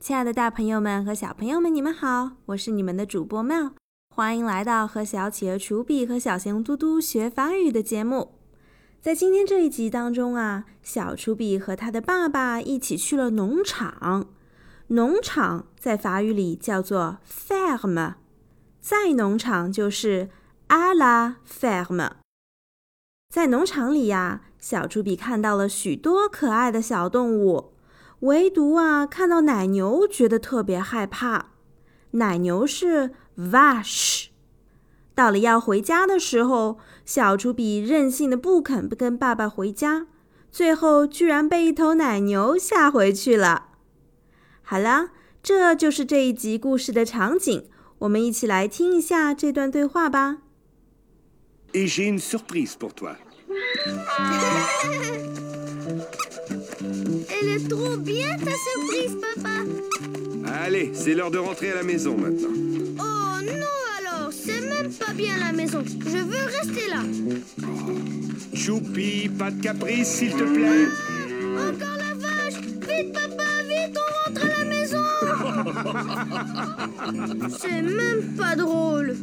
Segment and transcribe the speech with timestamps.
[0.00, 3.72] 亲爱的大朋友们和小朋友们，你们好，我是你们的主播妙，
[4.14, 8.32] 欢迎来到和小企鹅楚比和小熊嘟嘟学法语的节目。
[9.00, 14.28] 在今天这一集当中啊，小楚比和他的爸爸一起去了农场。
[14.88, 18.14] 农场在法语里叫做 ferme，
[18.80, 20.28] 在农场就是
[20.68, 22.10] à la ferme。
[23.30, 27.74] 在农场里呀，小楚比看到了许多可爱的小动物，
[28.20, 31.52] 唯独啊看到奶牛觉得特别害怕。
[32.12, 34.26] 奶牛是 Vash。
[35.14, 40.08] 到了要回家的时候，小楚比任性的不肯跟爸爸回家，
[40.50, 43.68] 最后居然被一头奶牛吓回去了。
[44.62, 47.70] 好了，这就是这一集故事的场景，
[48.00, 50.38] 我们一起来听一下这段对话吧。
[51.72, 53.16] Et j'ai une surprise pour toi.
[57.40, 59.50] Elle est trop bien ta surprise, papa.
[60.64, 62.48] Allez, c'est l'heure de rentrer à la maison maintenant.
[62.98, 65.84] Oh non alors, c'est même pas bien la maison.
[65.86, 67.02] Je veux rester là.
[68.52, 70.88] Choupi, pas de caprice, s'il te plaît.
[71.56, 72.60] Encore la vache.
[72.60, 75.06] Vite, papa, vite, on rentre à la maison.
[77.60, 79.16] c'est même pas drôle.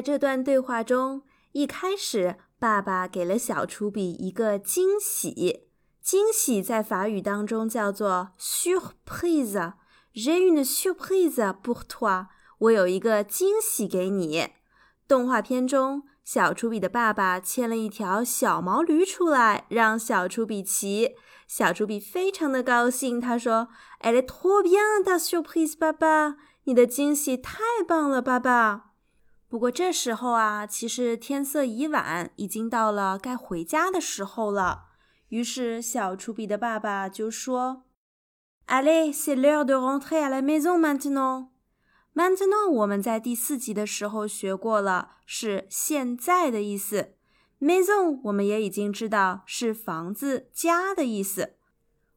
[0.00, 5.68] 在这段对话中，一开始爸爸给了小厨比一个惊喜。
[6.00, 9.74] 惊喜在法语当中叫做 surprise。
[10.14, 12.28] J'ai une surprise pour toi。
[12.60, 14.48] 我有一个惊喜给你。
[15.06, 21.14] 动画片中，小厨比的爸爸牵了一条小毛驴出来，让小厨比骑。
[21.46, 23.68] 小厨比非常的高兴，他说
[24.00, 28.86] ：“Elle est trop bien ta surprise，爸爸，你的惊喜太棒了，爸爸。”
[29.50, 34.84] 不过这时候啊，其实天色已晚，已经到了该回家的时候了。
[35.30, 37.82] 于是小楚比的爸爸就说
[38.68, 41.48] ：“Allez, c'est l'heure de rentrer à la maison maintenant.
[42.14, 47.14] Maintenant，我们在第四集的时候学过了，是现在的意思。
[47.60, 51.56] Maison 我们也已经知道是房子、家的意思。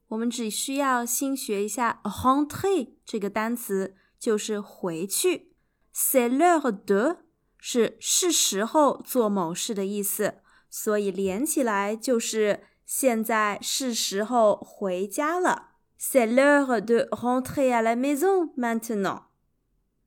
[0.06, 5.50] 我们只需要新学一下 rentrer 这个单词，就是回去。
[5.92, 7.18] C'est l'heure de
[7.66, 10.34] 是是时候做某事的意思，
[10.68, 15.70] 所以连起来就是现在是时候回家了。
[15.98, 19.22] C'est l'heure de rentrer à la maison maintenant。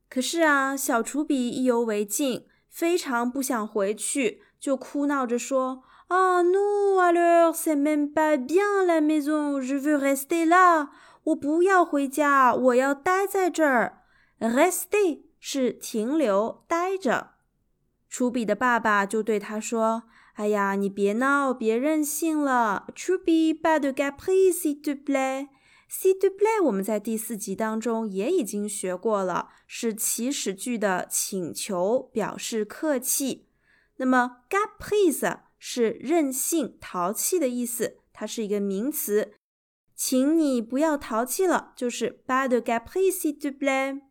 [0.08, 10.90] 可是啊，小厨比意犹未尽，非常不想回去，就哭闹着说：“啊，non alors c'est même pas bien la maison, je veux rester là。
[11.24, 14.04] 我不要回家，我要待在这儿。
[14.40, 17.32] rester 是停留、待着。”
[18.18, 22.88] 楚比的爸爸就对他说：“哎呀，你别闹，别任性了。
[22.96, 25.50] Chubby, pas de caprice, s'il te plaît.
[25.88, 33.50] S'il te plaît，我们在第四集当中也已经学过了，是祈使句的请求，表示客气。
[33.98, 39.36] 那么 caprice 是任性、淘气的意思，它是一个名词，
[39.96, 44.02] 请你不要淘气了，就是 pas de caprice, s'il te plaît。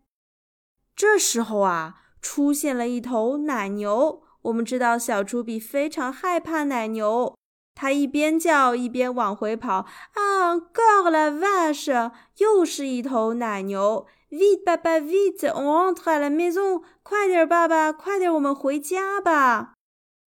[0.94, 2.02] 这时候啊。
[2.20, 4.22] 出现了一头奶牛。
[4.42, 7.34] 我们知道小猪比非常害怕奶牛，
[7.74, 9.86] 它一边叫一边往回跑。
[10.14, 12.12] 啊，encore la vache！
[12.38, 14.06] 又是一头奶牛。
[14.30, 15.52] Vite, papa, vite!
[15.52, 16.82] On rentre à la maison！
[17.02, 19.74] 快点，爸爸，快点，我们回家吧。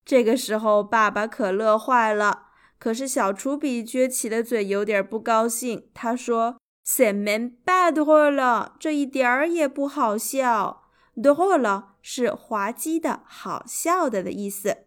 [0.06, 2.47] 这个时候，爸爸可乐坏了。
[2.79, 5.89] 可是小猪比撅起的嘴，有点不高兴。
[5.94, 8.71] 他说：“C'est même pas drôle！
[8.79, 10.88] 这一点儿也不好笑。
[11.22, 14.85] Drôle 是滑稽的、好笑的的意思。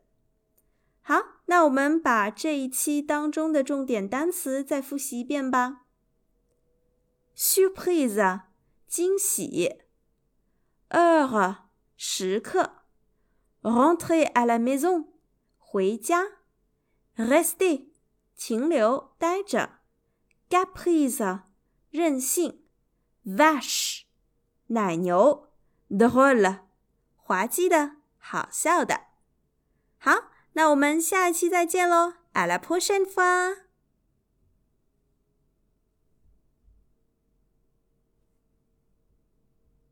[1.03, 1.17] 好，
[1.47, 5.83] 那我们把这一期当中的重点单词再复习一遍吧。
[7.37, 8.43] surprise
[8.87, 9.81] 惊喜
[10.91, 11.57] ，heure
[11.97, 12.85] 时刻
[13.63, 15.09] ，rentrer à la maison
[15.59, 16.25] 回家
[17.17, 17.89] ，rester
[18.37, 19.81] 停留、待着
[20.49, 21.43] ，caprice
[21.91, 22.65] 任性
[23.25, 24.03] ，vache
[24.69, 25.52] 奶牛
[25.93, 26.61] ，drôle
[27.17, 29.03] 滑稽的、好笑的。
[29.99, 33.72] 好，那我们下一期再见喽阿拉坡山发。